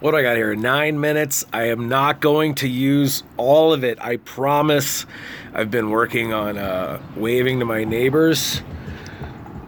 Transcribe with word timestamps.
what 0.00 0.10
do 0.10 0.18
I 0.18 0.22
got 0.22 0.36
here? 0.36 0.54
Nine 0.54 1.00
minutes. 1.00 1.44
I 1.52 1.64
am 1.64 1.88
not 1.88 2.20
going 2.20 2.54
to 2.56 2.68
use 2.68 3.22
all 3.36 3.72
of 3.72 3.82
it. 3.82 3.98
I 4.00 4.18
promise. 4.18 5.06
I've 5.54 5.70
been 5.70 5.90
working 5.90 6.32
on 6.32 6.58
uh, 6.58 7.00
waving 7.16 7.60
to 7.60 7.64
my 7.64 7.84
neighbors. 7.84 8.62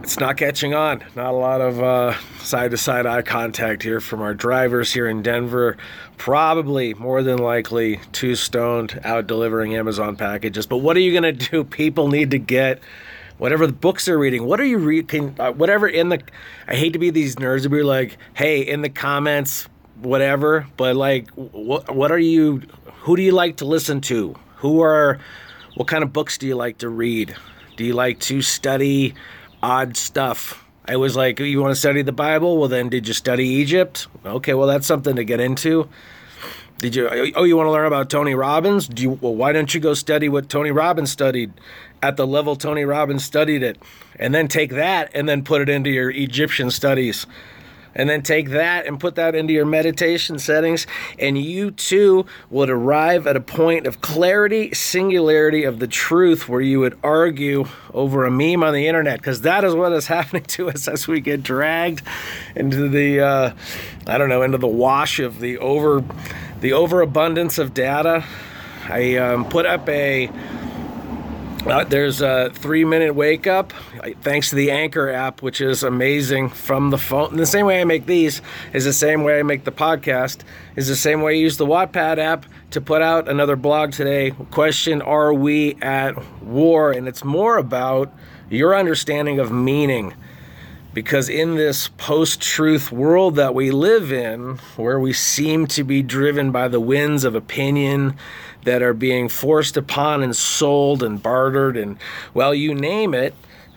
It's 0.03 0.19
not 0.19 0.37
catching 0.37 0.73
on. 0.73 1.03
Not 1.15 1.33
a 1.33 1.37
lot 1.37 1.61
of 1.61 2.15
side 2.41 2.71
to 2.71 2.77
side 2.77 3.05
eye 3.05 3.21
contact 3.21 3.83
here 3.83 3.99
from 3.99 4.21
our 4.21 4.33
drivers 4.33 4.91
here 4.93 5.07
in 5.07 5.21
Denver. 5.21 5.77
Probably 6.17 6.93
more 6.93 7.23
than 7.23 7.37
likely 7.37 7.99
too 8.11 8.35
stoned 8.35 8.99
out 9.03 9.27
delivering 9.27 9.75
Amazon 9.75 10.15
packages. 10.15 10.65
But 10.65 10.77
what 10.77 10.95
are 10.95 11.01
you 11.01 11.19
going 11.19 11.35
to 11.37 11.49
do? 11.49 11.63
People 11.79 12.07
need 12.07 12.31
to 12.31 12.39
get 12.39 12.81
whatever 13.39 13.65
the 13.65 13.73
books 13.73 14.05
they're 14.05 14.17
reading. 14.17 14.45
What 14.45 14.59
are 14.59 14.65
you 14.65 14.77
reading? 14.77 15.35
Uh, 15.39 15.51
whatever 15.51 15.87
in 15.87 16.09
the. 16.09 16.21
I 16.67 16.75
hate 16.75 16.93
to 16.93 16.99
be 16.99 17.09
these 17.09 17.35
nerds 17.35 17.63
to 17.63 17.69
be 17.69 17.83
like, 17.83 18.17
hey, 18.33 18.61
in 18.61 18.81
the 18.81 18.89
comments, 18.89 19.67
whatever. 20.01 20.67
But 20.77 20.95
like, 20.95 21.29
what 21.31 21.93
what 21.93 22.11
are 22.11 22.19
you? 22.19 22.63
Who 23.01 23.15
do 23.15 23.21
you 23.21 23.31
like 23.31 23.57
to 23.57 23.65
listen 23.65 24.01
to? 24.01 24.35
Who 24.57 24.81
are? 24.81 25.19
What 25.75 25.87
kind 25.87 26.03
of 26.03 26.11
books 26.11 26.37
do 26.37 26.47
you 26.47 26.55
like 26.55 26.79
to 26.79 26.89
read? 26.89 27.35
Do 27.77 27.85
you 27.85 27.93
like 27.93 28.19
to 28.21 28.41
study 28.41 29.13
odd 29.63 29.95
stuff? 29.95 30.65
I 30.85 30.95
was 30.95 31.15
like, 31.15 31.39
you 31.39 31.61
want 31.61 31.71
to 31.71 31.79
study 31.79 32.01
the 32.01 32.11
Bible? 32.11 32.57
Well, 32.57 32.67
then, 32.67 32.89
did 32.89 33.07
you 33.07 33.13
study 33.13 33.47
Egypt? 33.47 34.07
Okay, 34.25 34.55
well, 34.55 34.67
that's 34.67 34.87
something 34.87 35.15
to 35.15 35.23
get 35.23 35.39
into. 35.39 35.87
Did 36.79 36.95
you? 36.95 37.07
Oh, 37.35 37.43
you 37.43 37.55
want 37.55 37.67
to 37.67 37.71
learn 37.71 37.85
about 37.85 38.09
Tony 38.09 38.33
Robbins? 38.33 38.87
Do 38.87 39.03
you? 39.03 39.09
Well, 39.21 39.35
why 39.35 39.51
don't 39.51 39.73
you 39.73 39.79
go 39.79 39.93
study 39.93 40.29
what 40.29 40.49
Tony 40.49 40.71
Robbins 40.71 41.11
studied 41.11 41.53
at 42.01 42.17
the 42.17 42.25
level 42.25 42.55
Tony 42.55 42.85
Robbins 42.85 43.23
studied 43.23 43.63
it, 43.63 43.77
and 44.15 44.33
then 44.33 44.47
take 44.47 44.71
that 44.71 45.11
and 45.13 45.27
then 45.27 45.43
put 45.43 45.61
it 45.61 45.69
into 45.69 45.89
your 45.89 46.09
Egyptian 46.09 46.71
studies 46.71 47.27
and 47.99 48.09
then 48.09 48.21
take 48.21 48.51
that 48.51 48.85
and 48.87 48.97
put 48.97 49.15
that 49.15 49.35
into 49.35 49.51
your 49.51 49.65
meditation 49.65 50.39
settings, 50.39 50.87
and 51.19 51.37
you 51.37 51.69
too 51.69 52.25
would 52.49 52.69
arrive 52.69 53.27
at 53.27 53.35
a 53.35 53.41
point 53.41 53.85
of 53.85 53.99
clarity, 53.99 54.73
singularity 54.73 55.65
of 55.65 55.79
the 55.79 55.87
truth 55.87 56.47
where 56.47 56.61
you 56.61 56.79
would 56.79 56.97
argue 57.03 57.65
over 57.93 58.23
a 58.23 58.31
meme 58.31 58.63
on 58.63 58.73
the 58.73 58.87
internet, 58.87 59.19
because 59.19 59.41
that 59.41 59.65
is 59.65 59.75
what 59.75 59.91
is 59.91 60.07
happening 60.17 60.43
to 60.43 60.69
us 60.69 60.87
as 60.87 61.09
we 61.09 61.19
get 61.19 61.43
dragged 61.43 62.01
into 62.55 62.87
the, 62.87 63.19
uh, 63.19 63.53
I 64.07 64.17
don't 64.17 64.29
know, 64.29 64.43
into 64.43 64.57
the 64.57 64.65
wash 64.65 65.19
of 65.19 65.41
the 65.41 65.57
over, 65.57 66.01
the 66.61 66.71
overabundance 66.71 67.57
of 67.57 67.73
data. 67.73 68.23
I 68.87 69.17
um, 69.17 69.43
put 69.49 69.65
up 69.65 69.89
a 69.89 70.31
uh, 71.65 71.83
there's 71.83 72.21
a 72.21 72.51
three 72.53 72.85
minute 72.85 73.13
wake 73.13 73.47
up 73.47 73.73
thanks 74.21 74.49
to 74.49 74.55
the 74.55 74.71
Anchor 74.71 75.09
app, 75.09 75.41
which 75.41 75.61
is 75.61 75.83
amazing 75.83 76.49
from 76.49 76.89
the 76.89 76.97
phone. 76.97 77.31
And 77.31 77.39
the 77.39 77.45
same 77.45 77.65
way 77.65 77.81
I 77.81 77.83
make 77.83 78.05
these 78.05 78.41
is 78.73 78.85
the 78.85 78.93
same 78.93 79.23
way 79.23 79.39
I 79.39 79.43
make 79.43 79.63
the 79.63 79.71
podcast, 79.71 80.41
is 80.75 80.87
the 80.87 80.95
same 80.95 81.21
way 81.21 81.33
I 81.33 81.35
use 81.35 81.57
the 81.57 81.65
Wattpad 81.65 82.17
app 82.17 82.45
to 82.71 82.81
put 82.81 83.01
out 83.01 83.27
another 83.27 83.55
blog 83.55 83.91
today. 83.91 84.31
Question 84.51 85.01
Are 85.01 85.33
we 85.33 85.75
at 85.81 86.15
war? 86.43 86.91
And 86.91 87.07
it's 87.07 87.23
more 87.23 87.57
about 87.57 88.11
your 88.49 88.75
understanding 88.75 89.39
of 89.39 89.51
meaning. 89.51 90.13
Because 90.91 91.29
in 91.29 91.55
this 91.55 91.87
post 91.87 92.41
truth 92.41 92.91
world 92.91 93.35
that 93.35 93.53
we 93.53 93.69
live 93.69 94.11
in, 94.11 94.57
where 94.75 94.99
we 94.99 95.13
seem 95.13 95.67
to 95.67 95.83
be 95.83 96.01
driven 96.01 96.51
by 96.51 96.67
the 96.67 96.79
winds 96.79 97.23
of 97.23 97.35
opinion, 97.35 98.17
that 98.63 98.81
are 98.81 98.93
being 98.93 99.29
forced 99.29 99.77
upon 99.77 100.21
and 100.21 100.35
sold 100.35 101.03
and 101.03 101.21
bartered 101.21 101.77
and, 101.77 101.97
well, 102.33 102.53
you 102.53 102.73
name 102.73 103.13
it. 103.13 103.33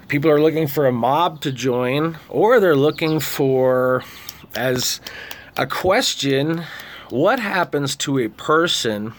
People 0.08 0.30
are 0.30 0.40
looking 0.40 0.66
for 0.66 0.86
a 0.86 0.92
mob 0.92 1.40
to 1.40 1.52
join, 1.52 2.18
or 2.28 2.60
they're 2.60 2.76
looking 2.76 3.20
for, 3.20 4.04
as 4.54 5.00
a 5.56 5.66
question, 5.66 6.64
what 7.08 7.38
happens 7.38 7.96
to 7.96 8.18
a 8.18 8.28
person 8.28 9.14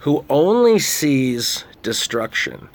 who 0.00 0.24
only 0.28 0.78
sees 0.78 1.64
destruction? 1.82 2.68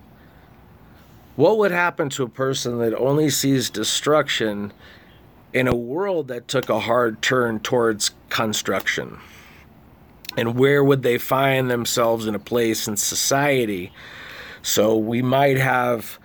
What 1.36 1.58
would 1.58 1.72
happen 1.72 2.10
to 2.12 2.24
a 2.24 2.30
person 2.30 2.80
that 2.80 2.96
only 2.96 3.30
sees 3.30 3.70
destruction 3.70 4.72
in 5.54 5.68
a 5.68 5.76
world 5.76 6.30
that 6.30 6.48
took 6.48 6.70
a 6.70 6.80
hard 6.80 7.22
turn 7.22 7.60
towards 7.60 8.12
construction? 8.30 9.20
And 10.38 10.56
where 10.56 10.84
would 10.84 11.02
they 11.02 11.18
find 11.18 11.70
themselves 11.70 12.28
in 12.28 12.36
a 12.36 12.40
place 12.40 12.88
in 12.88 12.96
society. 12.96 13.92
So 14.62 14.96
we 14.96 15.24
might 15.24 15.58
have 15.58 16.20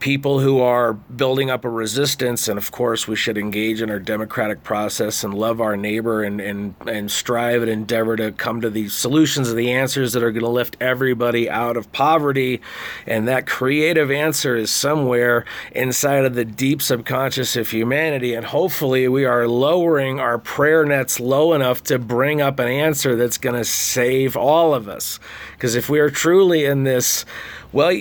people 0.00 0.40
who 0.40 0.60
are 0.60 0.92
building 0.92 1.50
up 1.50 1.64
a 1.64 1.68
resistance 1.68 2.48
and 2.48 2.58
of 2.58 2.70
course 2.70 3.08
we 3.08 3.16
should 3.16 3.38
engage 3.38 3.82
in 3.82 3.90
our 3.90 3.98
democratic 3.98 4.62
process 4.62 5.24
and 5.24 5.34
love 5.34 5.60
our 5.60 5.76
neighbor 5.76 6.22
and 6.22 6.40
and, 6.40 6.74
and 6.86 7.10
strive 7.10 7.62
and 7.62 7.70
endeavor 7.70 8.16
to 8.16 8.32
come 8.32 8.60
to 8.60 8.70
the 8.70 8.88
solutions 8.88 9.48
and 9.48 9.58
the 9.58 9.72
answers 9.72 10.12
that 10.12 10.22
are 10.22 10.30
going 10.30 10.44
to 10.44 10.48
lift 10.48 10.76
everybody 10.80 11.48
out 11.48 11.76
of 11.76 11.90
poverty. 11.92 12.60
And 13.06 13.28
that 13.28 13.46
creative 13.46 14.10
answer 14.10 14.56
is 14.56 14.70
somewhere 14.70 15.44
inside 15.72 16.24
of 16.24 16.34
the 16.34 16.44
deep 16.44 16.82
subconscious 16.82 17.56
of 17.56 17.70
humanity. 17.70 18.34
And 18.34 18.46
hopefully 18.46 19.08
we 19.08 19.24
are 19.24 19.46
lowering 19.46 20.20
our 20.20 20.38
prayer 20.38 20.84
nets 20.84 21.20
low 21.20 21.52
enough 21.54 21.82
to 21.84 21.98
bring 21.98 22.40
up 22.40 22.58
an 22.58 22.68
answer 22.68 23.16
that's 23.16 23.38
going 23.38 23.56
to 23.56 23.64
save 23.64 24.36
all 24.36 24.74
of 24.74 24.88
us. 24.88 25.18
Because 25.52 25.74
if 25.74 25.88
we 25.88 25.98
are 26.00 26.10
truly 26.10 26.64
in 26.64 26.84
this 26.84 27.24
well 27.72 27.92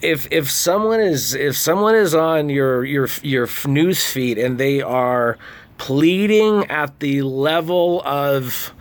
if 0.00 0.28
if 0.30 0.50
someone 0.50 1.00
is 1.00 1.34
if 1.34 1.56
someone 1.56 1.94
is 1.94 2.14
on 2.14 2.48
your 2.48 2.84
your 2.84 3.08
your 3.22 3.48
news 3.66 4.04
feed 4.04 4.38
and 4.38 4.58
they 4.58 4.82
are 4.82 5.38
pleading 5.78 6.64
at 6.66 6.98
the 7.00 7.22
level 7.22 8.02
of 8.04 8.72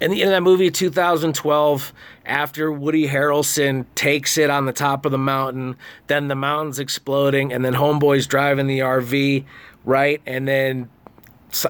in, 0.00 0.10
the, 0.10 0.20
in 0.20 0.28
that 0.28 0.42
movie 0.42 0.70
2012 0.70 1.92
after 2.26 2.70
Woody 2.70 3.08
Harrelson 3.08 3.86
takes 3.94 4.36
it 4.36 4.50
on 4.50 4.66
the 4.66 4.72
top 4.72 5.06
of 5.06 5.12
the 5.12 5.18
mountain 5.18 5.76
then 6.08 6.28
the 6.28 6.34
mountain's 6.34 6.78
exploding 6.78 7.52
and 7.52 7.64
then 7.64 7.72
homeboy's 7.72 8.26
driving 8.26 8.66
the 8.66 8.80
RV 8.80 9.44
right? 9.86 10.20
And 10.26 10.46
then 10.46 10.90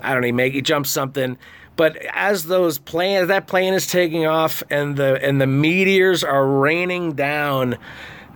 I 0.02 0.12
don't 0.12 0.22
know 0.22 0.32
make 0.32 0.54
he 0.54 0.62
jumps 0.62 0.90
something. 0.90 1.38
But 1.76 1.96
as 2.12 2.46
those 2.46 2.78
planes 2.78 3.28
that 3.28 3.46
plane 3.46 3.74
is 3.74 3.86
taking 3.86 4.26
off 4.26 4.62
and 4.70 4.96
the 4.96 5.22
and 5.22 5.40
the 5.40 5.46
meteors 5.46 6.24
are 6.24 6.44
raining 6.44 7.12
down 7.12 7.76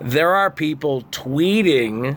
there 0.00 0.34
are 0.34 0.50
people 0.50 1.02
tweeting 1.10 2.16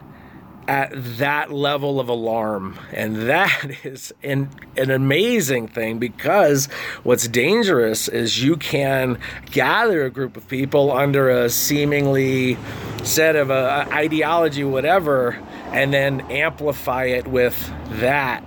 at 0.67 0.91
that 1.17 1.51
level 1.51 1.99
of 1.99 2.07
alarm. 2.07 2.79
And 2.91 3.29
that 3.29 3.71
is 3.83 4.13
an, 4.23 4.49
an 4.77 4.91
amazing 4.91 5.67
thing 5.67 5.99
because 5.99 6.67
what's 7.03 7.27
dangerous 7.27 8.07
is 8.07 8.43
you 8.43 8.57
can 8.57 9.19
gather 9.51 10.05
a 10.05 10.09
group 10.09 10.37
of 10.37 10.47
people 10.47 10.91
under 10.91 11.29
a 11.29 11.49
seemingly 11.49 12.57
set 13.03 13.35
of 13.35 13.49
a, 13.49 13.87
a 13.89 13.93
ideology, 13.93 14.63
whatever, 14.63 15.37
and 15.67 15.93
then 15.93 16.21
amplify 16.31 17.05
it 17.05 17.27
with 17.27 17.71
that. 17.99 18.43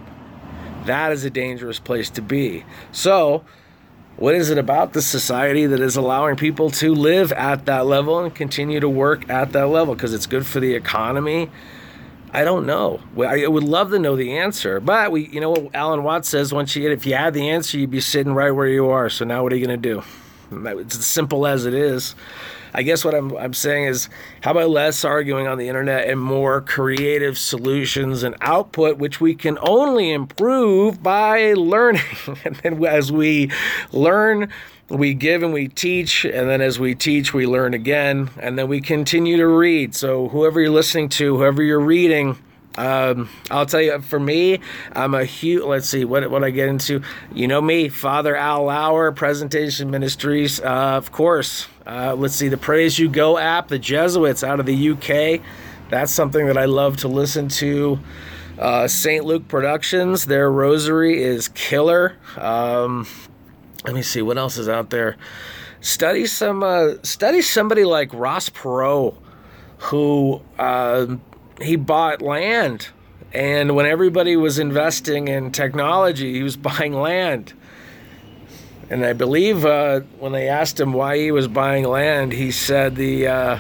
That 0.86 1.12
is 1.12 1.24
a 1.24 1.30
dangerous 1.30 1.78
place 1.78 2.10
to 2.10 2.22
be. 2.22 2.64
So, 2.92 3.44
what 4.16 4.34
is 4.34 4.50
it 4.50 4.58
about 4.58 4.92
the 4.92 5.02
society 5.02 5.66
that 5.66 5.80
is 5.80 5.96
allowing 5.96 6.36
people 6.36 6.70
to 6.70 6.94
live 6.94 7.32
at 7.32 7.66
that 7.66 7.86
level 7.86 8.18
and 8.20 8.34
continue 8.34 8.80
to 8.80 8.88
work 8.88 9.28
at 9.28 9.52
that 9.52 9.68
level? 9.68 9.94
Because 9.94 10.14
it's 10.14 10.26
good 10.26 10.46
for 10.46 10.58
the 10.58 10.74
economy. 10.74 11.50
I 12.32 12.44
don't 12.44 12.66
know. 12.66 13.00
I 13.18 13.46
would 13.46 13.62
love 13.62 13.90
to 13.90 13.98
know 13.98 14.16
the 14.16 14.38
answer, 14.38 14.80
but 14.80 15.12
we, 15.12 15.28
you 15.28 15.40
know 15.40 15.50
what 15.50 15.74
Alan 15.74 16.02
Watts 16.02 16.28
says: 16.28 16.52
once 16.52 16.74
you 16.74 16.82
get, 16.82 16.92
if 16.92 17.06
you 17.06 17.14
had 17.14 17.34
the 17.34 17.48
answer, 17.48 17.78
you'd 17.78 17.90
be 17.90 18.00
sitting 18.00 18.34
right 18.34 18.50
where 18.50 18.68
you 18.68 18.88
are. 18.88 19.08
So 19.08 19.24
now, 19.24 19.42
what 19.42 19.52
are 19.52 19.56
you 19.56 19.66
going 19.66 19.80
to 19.80 19.88
do? 19.94 20.02
It's 20.78 20.98
as 20.98 21.06
simple 21.06 21.46
as 21.46 21.64
it 21.66 21.74
is. 21.74 22.14
I 22.76 22.82
guess 22.82 23.06
what 23.06 23.14
I'm, 23.14 23.34
I'm 23.38 23.54
saying 23.54 23.84
is, 23.84 24.10
how 24.42 24.50
about 24.50 24.68
less 24.68 25.02
arguing 25.02 25.46
on 25.46 25.56
the 25.56 25.66
internet 25.66 26.10
and 26.10 26.20
more 26.20 26.60
creative 26.60 27.38
solutions 27.38 28.22
and 28.22 28.36
output, 28.42 28.98
which 28.98 29.18
we 29.18 29.34
can 29.34 29.56
only 29.62 30.12
improve 30.12 31.02
by 31.02 31.54
learning. 31.54 32.02
and 32.44 32.56
then 32.56 32.84
as 32.84 33.10
we 33.10 33.50
learn, 33.92 34.50
we 34.90 35.14
give 35.14 35.42
and 35.42 35.54
we 35.54 35.68
teach, 35.68 36.26
and 36.26 36.50
then 36.50 36.60
as 36.60 36.78
we 36.78 36.94
teach, 36.94 37.32
we 37.32 37.46
learn 37.46 37.72
again, 37.72 38.28
and 38.38 38.58
then 38.58 38.68
we 38.68 38.82
continue 38.82 39.38
to 39.38 39.46
read. 39.46 39.94
So, 39.94 40.28
whoever 40.28 40.60
you're 40.60 40.70
listening 40.70 41.08
to, 41.08 41.38
whoever 41.38 41.62
you're 41.62 41.80
reading, 41.80 42.38
um, 42.76 43.30
I'll 43.50 43.66
tell 43.66 43.80
you, 43.80 44.00
for 44.02 44.20
me, 44.20 44.60
I'm 44.92 45.14
a 45.14 45.24
huge. 45.24 45.64
Let's 45.64 45.88
see 45.88 46.04
what 46.04 46.30
what 46.30 46.44
I 46.44 46.50
get 46.50 46.68
into. 46.68 47.00
You 47.34 47.48
know 47.48 47.62
me, 47.62 47.88
Father 47.88 48.36
Al 48.36 48.64
Lauer, 48.64 49.12
Presentation 49.12 49.90
Ministries, 49.90 50.60
uh, 50.60 50.66
of 50.96 51.10
course. 51.10 51.68
Uh, 51.86 52.14
let's 52.16 52.34
see 52.34 52.48
the 52.48 52.56
Pray 52.56 52.84
As 52.84 52.98
You 52.98 53.08
Go 53.08 53.38
app, 53.38 53.68
the 53.68 53.78
Jesuits 53.78 54.42
out 54.42 54.58
of 54.58 54.66
the 54.66 54.90
UK. 54.90 55.40
That's 55.88 56.12
something 56.12 56.46
that 56.46 56.58
I 56.58 56.64
love 56.64 56.96
to 56.98 57.08
listen 57.08 57.48
to. 57.48 58.00
Uh, 58.58 58.88
St. 58.88 59.24
Luke 59.24 59.46
Productions, 59.48 60.26
their 60.26 60.50
rosary 60.50 61.22
is 61.22 61.48
killer. 61.48 62.16
Um, 62.36 63.06
let 63.84 63.94
me 63.94 64.02
see 64.02 64.22
what 64.22 64.38
else 64.38 64.56
is 64.56 64.68
out 64.68 64.90
there. 64.90 65.16
Study 65.80 66.26
some. 66.26 66.62
Uh, 66.62 66.94
study 67.02 67.42
somebody 67.42 67.84
like 67.84 68.12
Ross 68.12 68.48
Perot, 68.48 69.14
who 69.78 70.40
um, 70.58 71.20
he 71.60 71.76
bought 71.76 72.20
land 72.22 72.88
And 73.32 73.76
when 73.76 73.86
everybody 73.86 74.36
was 74.36 74.58
investing 74.58 75.28
in 75.28 75.52
technology, 75.52 76.32
he 76.32 76.42
was 76.42 76.56
buying 76.56 76.94
land. 76.94 77.52
And 78.88 79.04
I 79.04 79.12
believe 79.12 79.64
uh, 79.64 80.00
when 80.18 80.32
they 80.32 80.48
asked 80.48 80.78
him 80.78 80.92
why 80.92 81.16
he 81.18 81.32
was 81.32 81.48
buying 81.48 81.84
land, 81.84 82.32
he 82.32 82.52
said 82.52 82.94
the, 82.94 83.26
uh, 83.26 83.58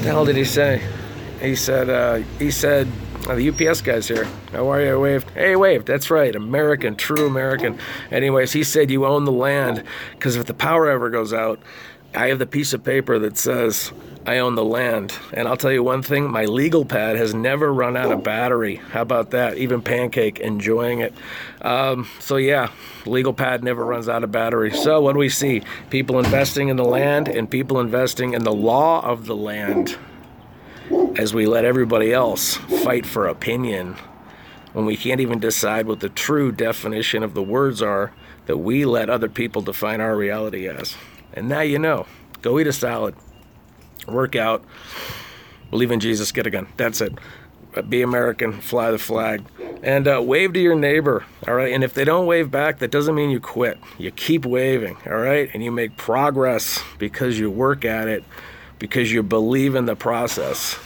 the 0.00 0.08
hell 0.08 0.24
did 0.24 0.36
he 0.36 0.44
say? 0.44 0.82
He 1.40 1.56
said 1.56 1.90
uh, 1.90 2.16
he 2.38 2.50
said 2.50 2.88
oh, 3.28 3.36
the 3.36 3.50
UPS 3.50 3.82
guy's 3.82 4.08
here. 4.08 4.24
How 4.52 4.68
are 4.68 4.80
you? 4.80 4.94
I 4.94 4.96
waved. 4.96 5.30
Hey, 5.30 5.56
waved. 5.56 5.86
That's 5.86 6.10
right. 6.10 6.34
American, 6.34 6.96
true 6.96 7.26
American. 7.26 7.78
Anyways, 8.10 8.52
he 8.52 8.64
said 8.64 8.90
you 8.90 9.04
own 9.04 9.24
the 9.24 9.32
land 9.32 9.84
because 10.12 10.36
if 10.36 10.46
the 10.46 10.54
power 10.54 10.88
ever 10.88 11.10
goes 11.10 11.32
out, 11.32 11.60
I 12.14 12.28
have 12.28 12.38
the 12.38 12.46
piece 12.46 12.72
of 12.72 12.84
paper 12.84 13.18
that 13.18 13.36
says 13.36 13.92
I 14.26 14.38
own 14.38 14.54
the 14.54 14.64
land. 14.64 15.18
And 15.32 15.46
I'll 15.48 15.56
tell 15.56 15.72
you 15.72 15.82
one 15.82 16.02
thing 16.02 16.30
my 16.30 16.44
legal 16.44 16.84
pad 16.84 17.16
has 17.16 17.34
never 17.34 17.72
run 17.72 17.96
out 17.96 18.12
of 18.12 18.22
battery. 18.22 18.76
How 18.76 19.02
about 19.02 19.30
that? 19.32 19.58
Even 19.58 19.82
Pancake 19.82 20.38
enjoying 20.38 21.00
it. 21.00 21.14
Um, 21.60 22.08
so, 22.20 22.36
yeah, 22.36 22.70
legal 23.04 23.34
pad 23.34 23.62
never 23.62 23.84
runs 23.84 24.08
out 24.08 24.24
of 24.24 24.32
battery. 24.32 24.70
So, 24.70 25.00
what 25.00 25.12
do 25.12 25.18
we 25.18 25.28
see? 25.28 25.62
People 25.90 26.18
investing 26.18 26.68
in 26.68 26.76
the 26.76 26.84
land 26.84 27.28
and 27.28 27.50
people 27.50 27.80
investing 27.80 28.32
in 28.32 28.44
the 28.44 28.52
law 28.52 29.04
of 29.04 29.26
the 29.26 29.36
land 29.36 29.96
as 31.16 31.34
we 31.34 31.46
let 31.46 31.64
everybody 31.64 32.12
else 32.12 32.56
fight 32.56 33.06
for 33.06 33.26
opinion 33.26 33.96
when 34.72 34.84
we 34.86 34.96
can't 34.96 35.20
even 35.20 35.38
decide 35.38 35.86
what 35.86 36.00
the 36.00 36.08
true 36.08 36.50
definition 36.50 37.22
of 37.22 37.34
the 37.34 37.42
words 37.42 37.80
are 37.80 38.12
that 38.46 38.58
we 38.58 38.84
let 38.84 39.08
other 39.08 39.28
people 39.28 39.62
define 39.62 40.00
our 40.00 40.16
reality 40.16 40.68
as. 40.68 40.96
And 41.34 41.48
now 41.48 41.60
you 41.60 41.78
know. 41.78 42.06
Go 42.42 42.58
eat 42.58 42.66
a 42.66 42.72
salad, 42.74 43.14
work 44.06 44.36
out, 44.36 44.62
believe 45.70 45.90
in 45.90 45.98
Jesus, 45.98 46.30
get 46.30 46.46
a 46.46 46.50
gun. 46.50 46.68
That's 46.76 47.00
it. 47.00 47.14
Uh, 47.74 47.80
be 47.80 48.02
American, 48.02 48.60
fly 48.60 48.90
the 48.90 48.98
flag, 48.98 49.42
and 49.82 50.06
uh, 50.06 50.22
wave 50.22 50.52
to 50.52 50.60
your 50.60 50.76
neighbor. 50.76 51.24
All 51.48 51.54
right. 51.54 51.72
And 51.72 51.82
if 51.82 51.94
they 51.94 52.04
don't 52.04 52.26
wave 52.26 52.50
back, 52.50 52.80
that 52.80 52.90
doesn't 52.90 53.14
mean 53.14 53.30
you 53.30 53.40
quit. 53.40 53.78
You 53.96 54.10
keep 54.10 54.44
waving. 54.44 54.98
All 55.06 55.16
right. 55.16 55.50
And 55.54 55.64
you 55.64 55.72
make 55.72 55.96
progress 55.96 56.80
because 56.98 57.38
you 57.38 57.50
work 57.50 57.84
at 57.84 58.08
it, 58.08 58.24
because 58.78 59.10
you 59.10 59.22
believe 59.22 59.74
in 59.74 59.86
the 59.86 59.96
process. 59.96 60.78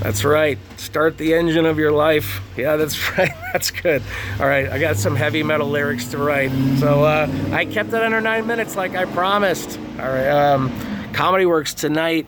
That's 0.00 0.24
right. 0.24 0.58
Start 0.76 1.18
the 1.18 1.34
engine 1.34 1.66
of 1.66 1.78
your 1.78 1.90
life. 1.90 2.40
Yeah, 2.56 2.76
that's 2.76 3.10
right. 3.18 3.32
That's 3.52 3.70
good. 3.70 4.02
All 4.38 4.46
right, 4.46 4.68
I 4.68 4.78
got 4.78 4.96
some 4.96 5.16
heavy 5.16 5.42
metal 5.42 5.68
lyrics 5.68 6.06
to 6.08 6.18
write. 6.18 6.50
So 6.78 7.04
uh, 7.04 7.28
I 7.52 7.64
kept 7.64 7.88
it 7.88 8.02
under 8.02 8.20
nine 8.20 8.46
minutes 8.46 8.76
like 8.76 8.94
I 8.94 9.06
promised. 9.06 9.78
All 9.98 10.06
right, 10.06 10.28
um, 10.28 10.72
Comedy 11.12 11.46
Works 11.46 11.74
tonight. 11.74 12.26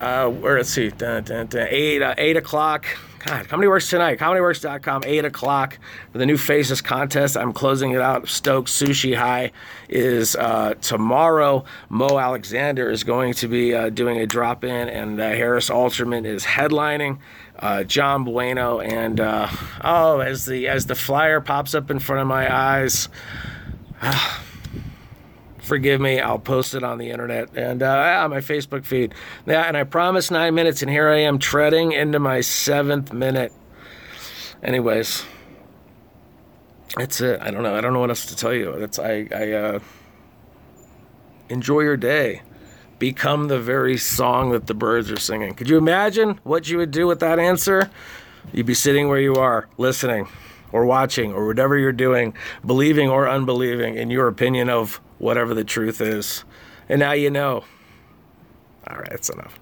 Uh, 0.00 0.28
where 0.28 0.56
let's 0.56 0.70
see, 0.70 0.90
dun, 0.90 1.22
dun, 1.22 1.46
dun, 1.46 1.68
eight 1.70 2.02
uh, 2.02 2.14
eight 2.18 2.36
o'clock. 2.36 2.86
God, 3.24 3.48
Comedy 3.48 3.68
Works 3.68 3.88
tonight. 3.88 4.18
ComedyWorks.com, 4.18 5.02
8 5.06 5.24
o'clock 5.24 5.78
for 6.10 6.18
the 6.18 6.26
new 6.26 6.36
Faces 6.36 6.80
contest. 6.80 7.36
I'm 7.36 7.52
closing 7.52 7.92
it 7.92 8.00
out. 8.00 8.28
Stokes 8.28 8.72
Sushi 8.72 9.16
High 9.16 9.52
is 9.88 10.34
uh, 10.34 10.74
tomorrow. 10.80 11.64
Mo 11.88 12.18
Alexander 12.18 12.90
is 12.90 13.04
going 13.04 13.34
to 13.34 13.46
be 13.46 13.74
uh, 13.74 13.90
doing 13.90 14.18
a 14.18 14.26
drop 14.26 14.64
in, 14.64 14.88
and 14.88 15.20
uh, 15.20 15.28
Harris 15.28 15.70
Alterman 15.70 16.26
is 16.26 16.44
headlining. 16.44 17.18
Uh, 17.56 17.84
John 17.84 18.24
Bueno 18.24 18.80
and 18.80 19.20
uh, 19.20 19.48
oh, 19.84 20.18
as 20.18 20.46
the 20.46 20.66
as 20.66 20.86
the 20.86 20.96
flyer 20.96 21.40
pops 21.40 21.76
up 21.76 21.92
in 21.92 22.00
front 22.00 22.22
of 22.22 22.26
my 22.26 22.52
eyes, 22.52 23.08
forgive 25.62 26.00
me. 26.00 26.20
I'll 26.20 26.38
post 26.38 26.74
it 26.74 26.82
on 26.82 26.98
the 26.98 27.10
internet 27.10 27.56
and 27.56 27.82
uh, 27.82 28.20
on 28.22 28.30
my 28.30 28.38
Facebook 28.38 28.84
feed. 28.84 29.14
Yeah, 29.46 29.62
and 29.62 29.76
I 29.76 29.84
promised 29.84 30.30
nine 30.30 30.54
minutes, 30.54 30.82
and 30.82 30.90
here 30.90 31.08
I 31.08 31.20
am 31.20 31.38
treading 31.38 31.92
into 31.92 32.18
my 32.18 32.40
seventh 32.40 33.12
minute. 33.12 33.52
Anyways, 34.62 35.24
that's 36.96 37.20
it. 37.20 37.40
I 37.40 37.50
don't 37.50 37.62
know. 37.62 37.74
I 37.74 37.80
don't 37.80 37.92
know 37.92 38.00
what 38.00 38.10
else 38.10 38.26
to 38.26 38.36
tell 38.36 38.52
you. 38.52 38.78
That's 38.78 38.98
I. 38.98 39.26
I 39.34 39.52
uh, 39.52 39.78
enjoy 41.48 41.80
your 41.80 41.96
day. 41.96 42.42
Become 42.98 43.48
the 43.48 43.58
very 43.58 43.96
song 43.96 44.50
that 44.50 44.68
the 44.68 44.74
birds 44.74 45.10
are 45.10 45.18
singing. 45.18 45.54
Could 45.54 45.68
you 45.68 45.76
imagine 45.76 46.38
what 46.44 46.68
you 46.68 46.78
would 46.78 46.92
do 46.92 47.06
with 47.06 47.18
that 47.20 47.40
answer? 47.40 47.90
You'd 48.52 48.66
be 48.66 48.74
sitting 48.74 49.08
where 49.08 49.18
you 49.18 49.34
are, 49.34 49.68
listening 49.76 50.28
or 50.72 50.86
watching 50.86 51.32
or 51.32 51.46
whatever 51.46 51.76
you're 51.76 51.92
doing, 51.92 52.34
believing 52.64 53.08
or 53.08 53.28
unbelieving 53.28 53.96
in 53.96 54.10
your 54.10 54.28
opinion 54.28 54.68
of 54.68 55.00
whatever 55.22 55.54
the 55.54 55.64
truth 55.64 56.00
is. 56.00 56.44
And 56.88 56.98
now 56.98 57.12
you 57.12 57.30
know. 57.30 57.64
All 58.88 58.98
right, 58.98 59.10
that's 59.10 59.30
enough. 59.30 59.58